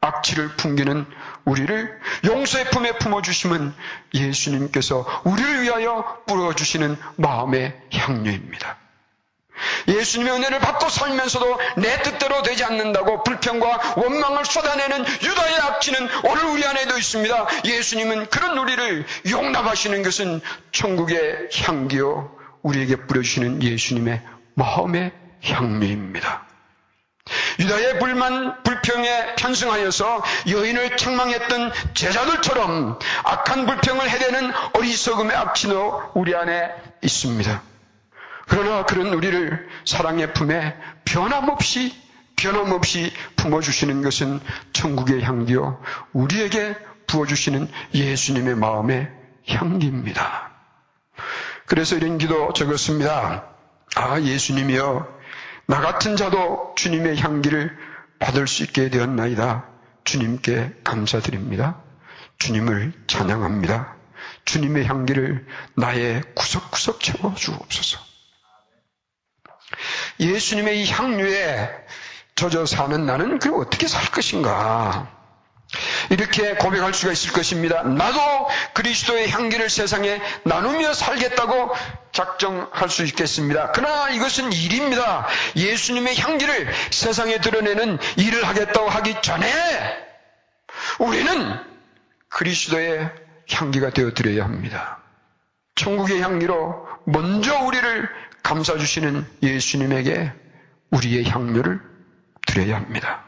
악취를 0.01 0.57
풍기는 0.57 1.07
우리를 1.45 2.01
용서의 2.25 2.71
품에 2.71 2.99
품어주심은 2.99 3.75
예수님께서 4.15 5.23
우리를 5.25 5.63
위하여 5.63 6.23
뿌려주시는 6.27 6.97
마음의 7.17 7.81
향유입니다. 7.93 8.79
예수님의 9.89 10.35
은혜를 10.35 10.59
받고 10.61 10.89
살면서도 10.89 11.59
내 11.79 12.03
뜻대로 12.03 12.43
되지 12.43 12.65
않는다고 12.65 13.23
불평과 13.25 13.95
원망을 13.97 14.45
쏟아내는 14.45 15.05
유다의 15.23 15.57
악취는 15.59 16.09
오늘 16.25 16.45
우리 16.47 16.65
안에도 16.65 16.99
있습니다. 16.99 17.47
예수님은 17.65 18.27
그런 18.27 18.59
우리를 18.59 19.07
용납하시는 19.31 20.03
것은 20.03 20.41
천국의 20.73 21.49
향기요. 21.65 22.37
우리에게 22.63 22.97
뿌려주시는 23.07 23.63
예수님의 23.63 24.21
마음의 24.55 25.13
향미입니다. 25.43 26.46
유다의 27.59 27.99
불만, 27.99 28.63
불평에 28.63 29.35
편승하여서 29.37 30.23
여인을 30.49 30.97
책망했던 30.97 31.73
제자들처럼 31.95 32.99
악한 33.25 33.67
불평을 33.67 34.09
해대는 34.09 34.53
어리석음의 34.75 35.37
악취도 35.37 36.13
우리 36.15 36.35
안에 36.37 36.71
있습니다. 37.03 37.63
그러나 38.49 38.85
그런 38.85 39.09
우리를 39.09 39.69
사랑의 39.85 40.33
품에 40.33 40.77
변함없이 41.05 41.95
변함없이 42.37 43.13
품어주시는 43.37 44.03
것은 44.03 44.41
천국의 44.73 45.23
향기요. 45.23 45.83
우리에게 46.13 46.77
부어주시는 47.07 47.69
예수님의 47.95 48.57
마음의 48.57 49.11
향기입니다. 49.49 50.51
그래서 51.65 51.97
이런 51.97 52.19
기도 52.19 52.53
적었습니다. 52.53 53.45
아, 53.97 54.21
예수님이여, 54.21 55.16
나 55.67 55.81
같은 55.81 56.17
자도 56.17 56.75
주님의 56.77 57.19
향기를 57.19 57.77
받을 58.19 58.47
수 58.47 58.63
있게 58.63 58.89
되었나이다. 58.89 59.69
주님께 60.05 60.81
감사드립니다. 60.85 61.83
주님을 62.39 62.93
찬양합니다. 63.07 63.97
주님의 64.45 64.87
향기를 64.87 65.47
나의 65.75 66.23
구석구석 66.35 67.01
채워 67.01 67.35
주옵소서. 67.35 67.99
예수님의 70.21 70.83
이 70.83 70.91
향유에 70.91 71.71
젖어 72.37 72.65
사는 72.67 73.05
나는 73.05 73.39
그 73.39 73.59
어떻게 73.59 73.89
살 73.89 74.11
것인가? 74.11 75.16
이렇게 76.11 76.55
고백할 76.55 76.95
수가 76.95 77.13
있을 77.13 77.33
것입니다. 77.33 77.83
나도 77.83 78.49
그리스도의 78.75 79.31
향기를 79.31 79.69
세상에 79.69 80.21
나누며 80.45 80.95
살겠다고 80.95 81.75
작정할 82.13 82.89
수 82.89 83.05
있겠습니다. 83.05 83.73
그러나 83.73 84.11
이것은 84.11 84.53
일입니다. 84.53 85.27
예수님의 85.57 86.19
향기를 86.19 86.73
세상에 86.91 87.39
드러내는 87.39 87.99
일을 88.17 88.47
하겠다고 88.47 88.89
하기 88.89 89.21
전에 89.23 89.47
우리는 90.99 91.59
그리스도의 92.29 93.11
향기가 93.51 93.91
되어 93.91 94.13
드려야 94.13 94.45
합니다. 94.45 95.03
천국의 95.75 96.21
향기로 96.23 96.87
먼저 97.05 97.59
우리를 97.61 98.09
감싸 98.43 98.79
주시는 98.79 99.27
예수님에게 99.43 100.33
우리의 100.91 101.29
향료를 101.29 101.81
드려야 102.47 102.77
합니다. 102.77 103.25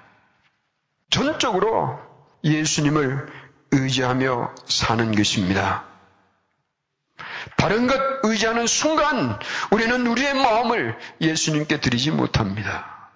전적으로 1.11 2.08
예수님을 2.45 3.29
의지하며 3.73 4.55
사는 4.67 5.15
것입니다. 5.15 5.85
다른 7.57 7.87
것 7.87 8.01
의지하는 8.23 8.67
순간 8.67 9.39
우리는 9.71 10.07
우리의 10.07 10.35
마음을 10.35 10.97
예수님께 11.21 11.81
드리지 11.81 12.11
못합니다. 12.11 13.11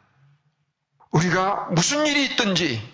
우리가 1.11 1.69
무슨 1.73 2.07
일이 2.07 2.25
있든지 2.27 2.93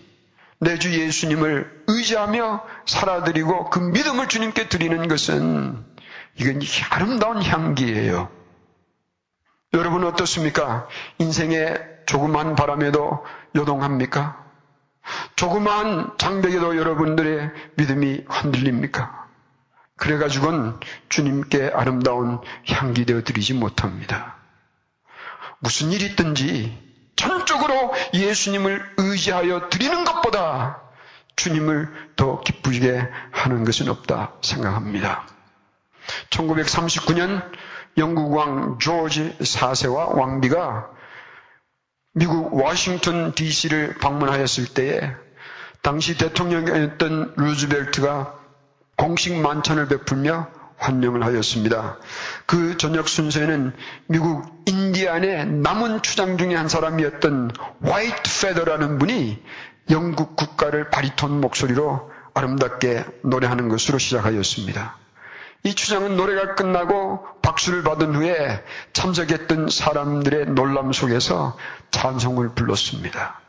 내 0.61 0.77
주 0.79 0.93
예수님을 0.93 1.85
의지하며 1.87 2.64
살아드리고 2.87 3.71
그 3.71 3.79
믿음을 3.79 4.27
주님께 4.29 4.69
드리는 4.69 5.07
것은 5.07 5.85
이건 6.37 6.61
아름다운 6.91 7.43
향기예요. 7.43 8.29
여러분 9.75 10.05
어떻습니까? 10.05 10.88
인생의 11.19 11.79
조그만 12.07 12.57
바람에도 12.57 13.25
요동합니까? 13.55 14.47
조그만 15.37 16.11
장벽에도 16.18 16.77
여러분들의 16.77 17.51
믿음이 17.77 18.25
흔들립니까? 18.29 19.27
그래가지고는 19.97 20.79
주님께 21.09 21.73
아름다운 21.75 22.40
향기 22.68 23.05
되어 23.05 23.23
드리지 23.23 23.55
못합니다. 23.55 24.37
무슨 25.59 25.90
일이 25.90 26.07
있든지 26.07 26.88
전적으로 27.16 27.92
예수님을 28.14 28.94
의지하여 28.97 29.68
드리는 29.71 30.05
것보다 30.05 30.83
주님을 31.35 31.88
더 32.16 32.40
기쁘게 32.40 33.09
하는 33.33 33.64
것은 33.64 33.88
없다 33.88 34.35
생각합니다. 34.40 35.27
1939년 36.31 37.42
영국 37.99 38.35
왕 38.35 38.79
조지 38.79 39.37
4세와 39.38 40.16
왕비가 40.16 40.90
미국 42.18 42.52
워싱턴 42.52 43.33
DC를 43.33 43.94
방문하였을 44.00 44.66
때에 44.66 45.12
당시 45.83 46.18
대통령이었던 46.18 47.35
루즈벨트가 47.37 48.35
공식 48.96 49.35
만찬을 49.37 49.87
베풀며 49.87 50.48
환영을 50.78 51.24
하였습니다. 51.24 51.98
그 52.44 52.76
저녁 52.76 53.09
순서에는 53.09 53.72
미국 54.09 54.44
인디안의 54.66 55.46
남은 55.46 56.02
추장 56.02 56.38
중에 56.38 56.57
한 56.57 56.68
사람이었던 56.68 57.52
화이트 57.85 58.40
페더라는 58.40 58.98
분이 58.98 59.40
영국 59.90 60.35
국가를 60.35 60.90
바리톤 60.90 61.40
목소리로 61.40 62.11
아름답게 62.35 63.04
노래하는 63.22 63.68
것으로 63.68 63.98
시작하였습니다. 63.98 64.98
이 65.64 65.75
추장은 65.75 66.16
노래가 66.16 66.55
끝나고 66.55 67.27
박수를 67.42 67.83
받은 67.83 68.14
후에 68.14 68.64
참석했던 68.92 69.68
사람들의 69.71 70.47
놀람 70.51 70.92
속에서 70.92 71.57
찬송을 71.90 72.55
불렀습니다. 72.55 73.40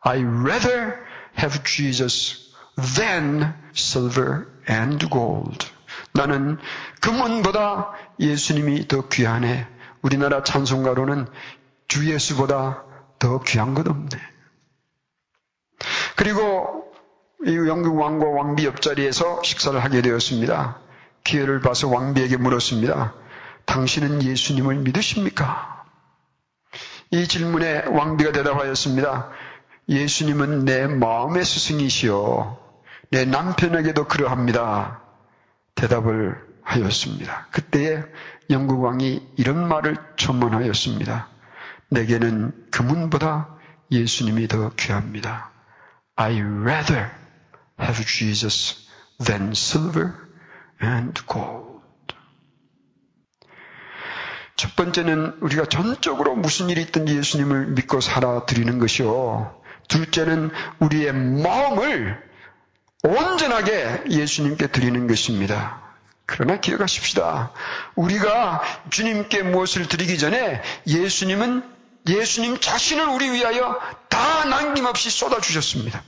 I 0.00 0.22
rather 0.22 0.94
have 1.38 1.62
Jesus 1.64 2.52
than 2.96 3.54
silver 3.74 4.46
and 4.68 5.08
gold. 5.08 5.66
나는 6.12 6.58
금원보다 7.00 7.92
예수님이 8.20 8.88
더 8.88 9.08
귀하네. 9.08 9.66
우리나라 10.02 10.42
찬송가로는 10.42 11.26
주 11.88 12.12
예수보다 12.12 12.84
더 13.18 13.40
귀한 13.40 13.74
것 13.74 13.88
없네. 13.88 14.10
그리고 16.16 16.92
이 17.46 17.54
영국 17.54 17.96
왕과 17.96 18.26
왕비 18.26 18.66
옆자리에서 18.66 19.42
식사를 19.42 19.82
하게 19.82 20.02
되었습니다. 20.02 20.78
기회를 21.28 21.60
봐서 21.60 21.88
왕비에게 21.88 22.38
물었습니다. 22.38 23.12
당신은 23.66 24.22
예수님을 24.22 24.76
믿으십니까? 24.76 25.84
이 27.10 27.28
질문에 27.28 27.84
왕비가 27.86 28.32
대답하였습니다. 28.32 29.30
예수님은 29.90 30.64
내 30.64 30.86
마음의 30.86 31.44
스승이시오. 31.44 32.58
내 33.10 33.26
남편에게도 33.26 34.08
그러합니다. 34.08 35.02
대답을 35.74 36.42
하였습니다. 36.62 37.46
그때에 37.50 38.02
영국 38.48 38.82
왕이 38.82 39.28
이런 39.36 39.68
말을 39.68 39.96
첨언하였습니다. 40.16 41.28
내게는 41.90 42.52
금은보다 42.70 43.54
예수님이 43.90 44.48
더 44.48 44.70
귀합니다. 44.76 45.50
I 46.16 46.40
rather 46.40 47.10
have 47.78 48.04
Jesus 48.06 48.88
than 49.24 49.50
silver 49.50 50.27
and 50.82 51.20
gold. 51.26 51.78
첫 54.56 54.74
번째는 54.74 55.38
우리가 55.40 55.66
전적으로 55.66 56.34
무슨 56.34 56.68
일이 56.68 56.82
있든지 56.82 57.16
예수님을 57.16 57.68
믿고 57.68 58.00
살아드리는 58.00 58.78
것이요. 58.78 59.62
둘째는 59.86 60.50
우리의 60.80 61.12
마음을 61.12 62.28
온전하게 63.04 64.04
예수님께 64.10 64.66
드리는 64.68 65.06
것입니다. 65.06 65.80
그러나 66.26 66.60
기억하십시다. 66.60 67.52
우리가 67.94 68.62
주님께 68.90 69.44
무엇을 69.44 69.86
드리기 69.86 70.18
전에 70.18 70.60
예수님은 70.86 71.62
예수님 72.08 72.58
자신을 72.58 73.08
우리 73.08 73.30
위하여 73.30 73.80
다 74.08 74.44
남김없이 74.44 75.10
쏟아주셨습니다. 75.10 76.02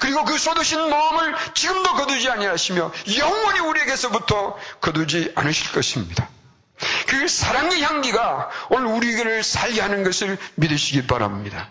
그리고 0.00 0.24
그 0.24 0.38
쏟으신 0.38 0.90
마음을 0.90 1.34
지금도 1.54 1.94
거두지 1.94 2.28
아니하시며 2.28 2.92
영원히 3.18 3.60
우리에게서부터 3.60 4.58
거두지 4.80 5.32
않으실 5.34 5.72
것입니다. 5.72 6.28
그 7.06 7.26
사랑의 7.26 7.82
향기가 7.82 8.50
오늘 8.70 8.86
우리를 8.86 9.42
살게 9.42 9.80
하는 9.80 10.04
것을 10.04 10.38
믿으시기 10.54 11.06
바랍니다. 11.06 11.68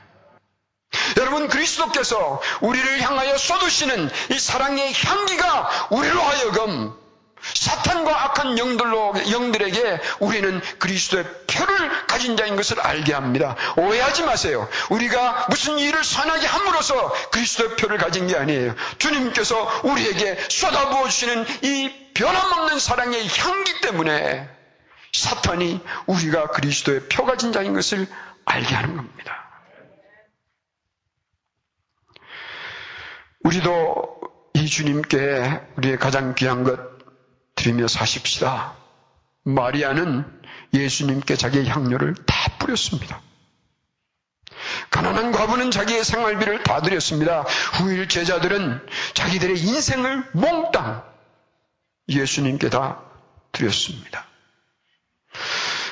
여러분 1.17 1.47
그리스도께서 1.47 2.41
우리를 2.61 3.01
향하여 3.01 3.37
쏟으시는 3.37 4.09
이 4.31 4.39
사랑의 4.39 4.93
향기가 4.93 5.87
우리로 5.91 6.21
하여금 6.21 6.93
사탄과 7.41 8.25
악한 8.25 8.57
영들로, 8.57 9.13
영들에게 9.31 9.99
우리는 10.19 10.61
그리스도의 10.79 11.25
표를 11.47 12.07
가진 12.07 12.35
자인 12.35 12.55
것을 12.55 12.79
알게 12.79 13.13
합니다. 13.13 13.55
오해하지 13.77 14.23
마세요. 14.23 14.67
우리가 14.89 15.47
무슨 15.49 15.79
일을 15.79 16.03
선하게 16.03 16.45
함으로써 16.45 17.13
그리스도의 17.31 17.75
표를 17.77 17.97
가진 17.97 18.27
게 18.27 18.35
아니에요. 18.35 18.75
주님께서 18.97 19.81
우리에게 19.83 20.37
쏟아부어 20.49 21.07
주시는 21.07 21.45
이 21.63 21.91
변함없는 22.13 22.79
사랑의 22.79 23.27
향기 23.27 23.81
때문에 23.81 24.49
사탄이 25.13 25.81
우리가 26.05 26.47
그리스도의 26.47 27.01
표 27.09 27.25
가진 27.25 27.51
자인 27.51 27.73
것을 27.73 28.07
알게 28.45 28.75
하는 28.75 28.97
겁니다. 28.97 29.47
우리도 33.43 34.19
이 34.53 34.67
주님께 34.67 35.61
우리의 35.77 35.97
가장 35.97 36.35
귀한 36.35 36.63
것 36.63 36.79
드리며 37.67 37.89
사십시다. 37.89 38.75
마리아는 39.43 40.25
예수님께 40.73 41.35
자기의 41.35 41.67
향료를 41.67 42.15
다 42.25 42.57
뿌렸습니다. 42.59 43.21
가난한 44.89 45.33
과부는 45.33 45.71
자기의 45.71 46.05
생활비를 46.05 46.63
다 46.63 46.81
드렸습니다. 46.81 47.41
후일 47.73 48.07
제자들은 48.07 48.85
자기들의 49.13 49.59
인생을 49.59 50.29
몽땅 50.31 51.03
예수님께 52.07 52.69
다 52.69 53.01
드렸습니다. 53.51 54.25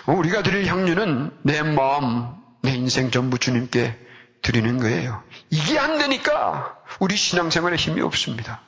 우리가 0.06 0.44
드릴 0.44 0.66
향료는 0.68 1.38
내 1.44 1.62
마음, 1.62 2.34
내 2.62 2.74
인생 2.74 3.12
전부 3.12 3.38
주님께 3.38 4.00
드리는 4.42 4.80
거예요. 4.80 5.22
이게 5.50 5.78
안 5.78 5.98
되니까 5.98 6.78
우리 7.00 7.18
신앙생활에 7.18 7.76
힘이 7.76 8.02
없습니다. 8.02 8.62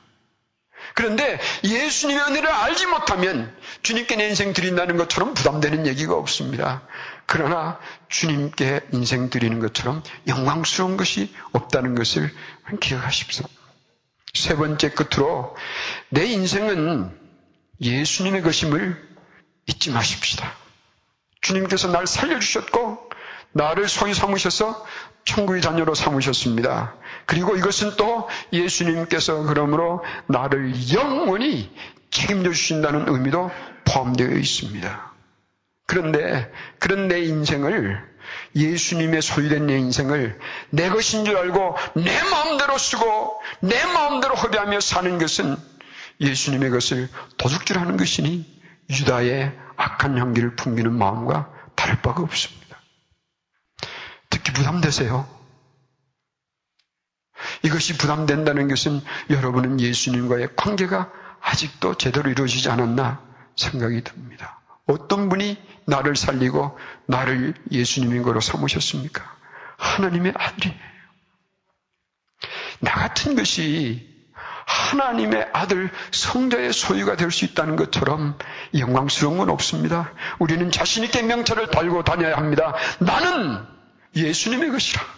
그런데 0.94 1.38
예수님의 1.64 2.22
은혜를 2.24 2.48
알지 2.48 2.86
못하면 2.86 3.54
주님께 3.82 4.16
내 4.16 4.28
인생 4.28 4.52
드린다는 4.52 4.96
것처럼 4.96 5.34
부담되는 5.34 5.86
얘기가 5.86 6.14
없습니다. 6.14 6.82
그러나 7.26 7.78
주님께 8.08 8.80
인생 8.92 9.30
드리는 9.30 9.58
것처럼 9.60 10.02
영광스러운 10.26 10.96
것이 10.96 11.34
없다는 11.52 11.94
것을 11.94 12.32
기억하십시오. 12.80 13.46
세 14.34 14.56
번째 14.56 14.90
끝으로 14.90 15.56
내 16.10 16.24
인생은 16.26 17.16
예수님의 17.80 18.42
것임을 18.42 19.08
잊지 19.66 19.90
마십시다. 19.90 20.54
주님께서 21.40 21.88
날 21.88 22.06
살려주셨고 22.06 23.08
나를 23.52 23.88
소유 23.88 24.14
삼으셔서 24.14 24.86
천국의 25.24 25.62
자녀로 25.62 25.94
삼으셨습니다. 25.94 26.96
그리고 27.28 27.56
이것은 27.56 27.96
또 27.98 28.26
예수님께서 28.54 29.42
그러므로 29.42 30.02
나를 30.28 30.72
영원히 30.94 31.70
책임져 32.10 32.52
주신다는 32.52 33.06
의미도 33.06 33.50
포함되어 33.84 34.30
있습니다. 34.30 35.12
그런데 35.86 36.50
그런 36.78 37.06
내 37.06 37.20
인생을 37.20 38.02
예수님의 38.56 39.20
소유된 39.20 39.66
내 39.66 39.76
인생을 39.76 40.38
내 40.70 40.88
것인 40.88 41.26
줄 41.26 41.36
알고 41.36 41.76
내 41.96 42.22
마음대로 42.30 42.78
쓰고 42.78 43.42
내 43.60 43.84
마음대로 43.84 44.34
허비하며 44.34 44.80
사는 44.80 45.18
것은 45.18 45.54
예수님의 46.22 46.70
것을 46.70 47.10
도둑질하는 47.36 47.98
것이니 47.98 48.62
유다의 48.88 49.52
악한 49.76 50.16
향기를 50.16 50.56
풍기는 50.56 50.90
마음과 50.94 51.52
다를 51.74 52.00
바가 52.00 52.22
없습니다. 52.22 52.80
특히 54.30 54.54
부담되세요. 54.54 55.37
이것이 57.62 57.96
부담된다는 57.98 58.68
것은 58.68 59.00
여러분은 59.30 59.80
예수님과의 59.80 60.50
관계가 60.56 61.10
아직도 61.40 61.94
제대로 61.96 62.30
이루어지지 62.30 62.68
않았나 62.70 63.20
생각이 63.56 64.02
듭니다. 64.04 64.60
어떤 64.86 65.28
분이 65.28 65.56
나를 65.86 66.16
살리고 66.16 66.78
나를 67.06 67.54
예수님인 67.70 68.22
거로 68.22 68.40
삼으셨습니까? 68.40 69.36
하나님의 69.76 70.32
아들이에요. 70.36 70.88
나 72.80 72.92
같은 72.92 73.34
것이 73.36 74.06
하나님의 74.66 75.48
아들 75.52 75.90
성자의 76.12 76.72
소유가 76.72 77.16
될 77.16 77.30
수 77.30 77.44
있다는 77.44 77.76
것처럼 77.76 78.38
영광스러운 78.78 79.38
건 79.38 79.48
없습니다. 79.50 80.12
우리는 80.38 80.70
자신있게 80.70 81.22
명찰을 81.22 81.70
달고 81.70 82.04
다녀야 82.04 82.36
합니다. 82.36 82.74
나는 82.98 83.64
예수님의 84.14 84.70
것이라. 84.70 85.17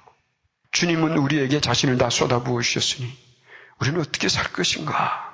주님은 0.72 1.18
우리에게 1.18 1.62
자신을 1.62 1.98
다 1.98 2.10
쏟아부으셨으니 2.10 3.16
우리는 3.80 4.00
어떻게 4.02 4.28
살 4.28 4.52
것인가? 4.52 5.32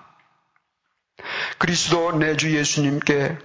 그리스도 1.57 2.11
내 2.13 2.35
주 2.35 2.55
예수님께 2.55 3.37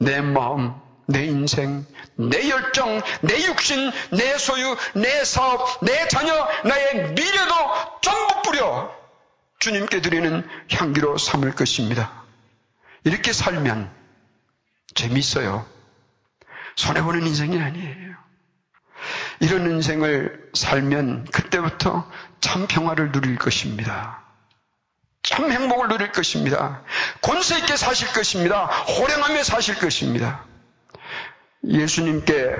내 0.00 0.20
마음, 0.20 0.74
내 1.06 1.24
인생, 1.24 1.86
내 2.16 2.48
열정, 2.50 3.00
내 3.22 3.44
육신, 3.46 3.90
내 4.12 4.38
소유, 4.38 4.76
내 4.94 5.24
사업, 5.24 5.84
내 5.84 6.06
자녀, 6.08 6.34
나의 6.64 7.12
미래도 7.14 7.54
전부 8.02 8.42
뿌려 8.42 8.90
주님께 9.58 10.02
드리는 10.02 10.46
향기로 10.70 11.18
삼을 11.18 11.54
것입니다. 11.54 12.24
이렇게 13.04 13.32
살면 13.32 13.90
재밌어요. 14.94 15.66
손해보는 16.78 17.26
인생이 17.26 17.60
아니에요. 17.60 18.14
이런 19.40 19.68
인생을 19.68 20.50
살면 20.54 21.24
그때부터 21.32 22.08
참 22.40 22.68
평화를 22.68 23.10
누릴 23.10 23.36
것입니다. 23.36 24.22
참 25.24 25.50
행복을 25.50 25.88
누릴 25.88 26.12
것입니다. 26.12 26.84
권세 27.20 27.58
있게 27.58 27.76
사실 27.76 28.08
것입니다. 28.12 28.66
호령하며 28.66 29.42
사실 29.42 29.74
것입니다. 29.76 30.44
예수님께 31.64 32.54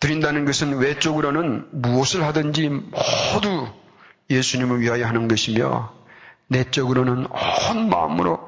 드린다는 0.00 0.44
것은 0.44 0.76
외적으로는 0.76 1.68
무엇을 1.72 2.22
하든지 2.24 2.68
모두 2.68 3.66
예수님을 4.28 4.80
위하여 4.80 5.06
하는 5.06 5.26
것이며 5.26 5.94
내적으로는 6.48 7.26
온 7.26 7.88
마음으로 7.88 8.46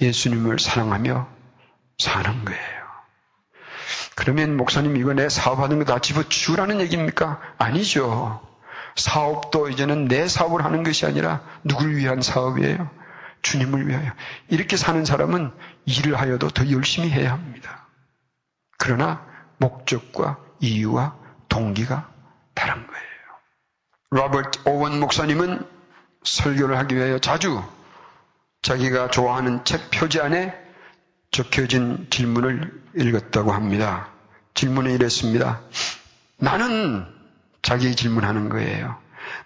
예수님을 0.00 0.58
사랑하며 0.58 1.26
사는 1.98 2.44
거예요. 2.44 2.75
그러면 4.16 4.56
목사님 4.56 4.96
이거 4.96 5.12
내 5.12 5.28
사업하는 5.28 5.78
거 5.78 5.84
다 5.84 6.00
집어치우라는 6.00 6.80
얘기입니까? 6.80 7.40
아니죠. 7.58 8.40
사업도 8.96 9.68
이제는 9.68 10.08
내 10.08 10.26
사업을 10.26 10.64
하는 10.64 10.82
것이 10.82 11.04
아니라 11.06 11.42
누굴 11.62 11.96
위한 11.96 12.22
사업이에요? 12.22 12.90
주님을 13.42 13.86
위하여. 13.86 14.10
이렇게 14.48 14.76
사는 14.76 15.04
사람은 15.04 15.52
일을 15.84 16.18
하여도 16.18 16.48
더 16.48 16.68
열심히 16.70 17.10
해야 17.10 17.32
합니다. 17.32 17.86
그러나 18.78 19.24
목적과 19.58 20.38
이유와 20.60 21.14
동기가 21.50 22.10
다른 22.54 22.74
거예요. 22.86 23.06
로버트 24.10 24.60
오원 24.64 24.98
목사님은 24.98 25.64
설교를 26.24 26.78
하기 26.78 26.96
위하여 26.96 27.18
자주 27.18 27.62
자기가 28.62 29.10
좋아하는 29.10 29.62
책 29.64 29.90
표지 29.90 30.20
안에 30.20 30.65
적혀진 31.30 32.06
질문을 32.10 32.82
읽었다고 32.96 33.52
합니다. 33.52 34.08
질문은 34.54 34.92
이랬습니다. 34.92 35.60
나는 36.38 37.06
자기 37.62 37.94
질문하는 37.94 38.48
거예요. 38.48 38.96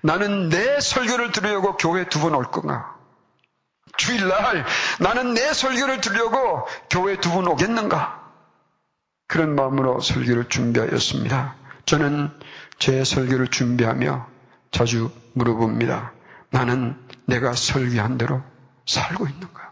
나는 0.02 0.48
내 0.50 0.80
설교를 0.80 1.32
들으려고 1.32 1.76
교회 1.76 2.08
두 2.08 2.20
번 2.20 2.34
올 2.34 2.44
건가? 2.50 2.96
주일날 3.96 4.64
나는 5.00 5.34
내 5.34 5.52
설교를 5.52 6.00
들으려고 6.00 6.66
교회 6.90 7.16
두 7.18 7.30
번 7.30 7.46
오겠는가? 7.48 8.20
그런 9.26 9.54
마음으로 9.54 10.00
설교를 10.00 10.48
준비하였습니다. 10.48 11.54
저는 11.86 12.30
제 12.78 13.04
설교를 13.04 13.48
준비하며 13.48 14.26
자주 14.70 15.10
물어봅니다. 15.34 16.12
나는 16.50 16.96
내가 17.26 17.52
설교한 17.54 18.18
대로 18.18 18.42
살고 18.86 19.26
있는가? 19.28 19.69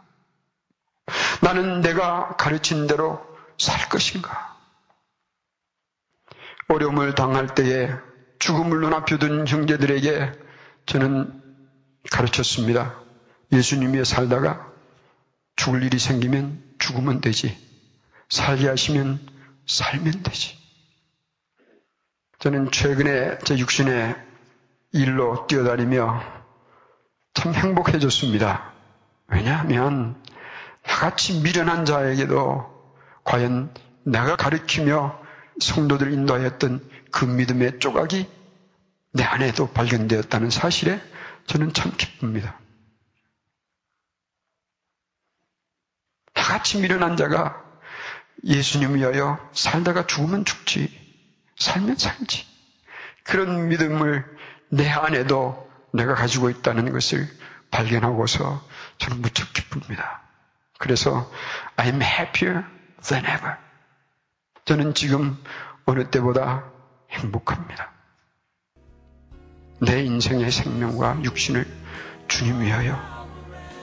나는 1.42 1.80
내가 1.80 2.36
가르친 2.36 2.86
대로 2.86 3.24
살 3.58 3.88
것인가? 3.88 4.56
어려움을 6.68 7.14
당할 7.14 7.54
때에 7.54 7.90
죽음을 8.38 8.80
눈앞에 8.80 9.18
둔 9.18 9.46
형제들에게 9.46 10.32
저는 10.86 11.42
가르쳤습니다. 12.10 13.00
예수님이 13.52 14.04
살다가 14.04 14.70
죽을 15.56 15.82
일이 15.82 15.98
생기면 15.98 16.62
죽으면 16.78 17.20
되지. 17.20 17.58
살게 18.28 18.68
하시면 18.68 19.26
살면 19.66 20.22
되지. 20.22 20.56
저는 22.38 22.70
최근에 22.70 23.38
제 23.44 23.58
육신의 23.58 24.14
일로 24.92 25.46
뛰어다니며 25.46 26.22
참 27.34 27.54
행복해졌습니다. 27.54 28.72
왜냐하면 29.28 30.22
나같이 30.88 31.40
미련한 31.42 31.84
자에게도 31.84 32.66
과연 33.22 33.72
내가 34.04 34.36
가르치며 34.36 35.20
성도들 35.60 36.12
인도하였던 36.12 36.90
그 37.12 37.26
믿음의 37.26 37.78
조각이 37.78 38.26
내 39.12 39.22
안에도 39.22 39.70
발견되었다는 39.70 40.50
사실에 40.50 41.00
저는 41.46 41.74
참 41.74 41.92
기쁩니다. 41.96 42.58
나같이 46.34 46.80
미련한 46.80 47.16
자가 47.16 47.62
예수님 48.44 48.94
위하여 48.94 49.38
살다가 49.52 50.06
죽으면 50.06 50.44
죽지, 50.44 50.90
살면 51.58 51.96
살지. 51.96 52.46
그런 53.24 53.68
믿음을 53.68 54.24
내 54.70 54.88
안에도 54.88 55.68
내가 55.92 56.14
가지고 56.14 56.48
있다는 56.48 56.92
것을 56.92 57.28
발견하고서 57.70 58.66
저는 58.98 59.20
무척 59.20 59.52
기쁩니다. 59.52 60.27
그래서 60.78 61.30
I'm 61.76 62.00
happier 62.00 62.64
than 63.02 63.24
ever. 63.24 63.56
저는 64.64 64.94
지금 64.94 65.36
어느 65.84 66.08
때보다 66.10 66.64
행복합니다. 67.10 67.90
내 69.80 70.02
인생의 70.02 70.50
생명과 70.50 71.22
육신을 71.24 71.66
주님 72.28 72.60
위하여 72.60 73.26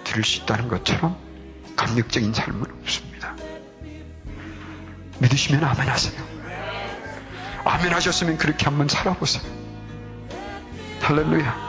들을 0.03 0.23
수 0.23 0.41
있다는 0.41 0.67
것처럼 0.67 1.17
감격적인 1.75 2.33
삶은 2.33 2.71
없습니다. 2.81 3.35
믿으시면 5.19 5.63
아멘 5.63 5.89
하세요. 5.89 6.23
아멘 7.65 7.93
하셨으면 7.93 8.37
그렇게 8.37 8.65
한번 8.65 8.87
살아보세요. 8.87 9.43
할렐루야. 11.01 11.64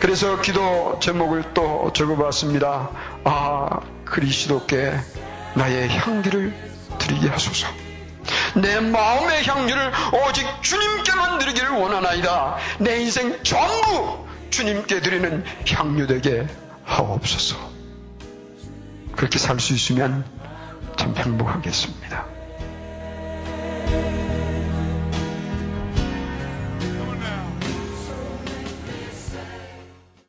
그래서 0.00 0.40
기도 0.40 0.98
제목을 1.00 1.52
또 1.52 1.92
적어봤습니다. 1.92 2.90
아, 3.24 3.80
그리스도께 4.06 4.94
나의 5.54 5.88
향기를 5.90 6.54
드리게 6.98 7.28
하소서. 7.28 7.66
내 8.56 8.80
마음의 8.80 9.44
향기를 9.44 9.92
오직 10.26 10.46
주님께만 10.62 11.38
드리기를 11.38 11.70
원하나이다. 11.70 12.56
내 12.78 13.00
인생 13.00 13.38
전부 13.42 14.24
주님께 14.48 15.00
드리는 15.00 15.44
향유 15.68 16.06
되게 16.06 16.46
하옵소서. 16.84 17.56
그렇게 19.16 19.38
살 19.38 19.60
수 19.60 19.74
있으면 19.74 20.24
참 20.96 21.14
행복하겠습니다. 21.14 22.24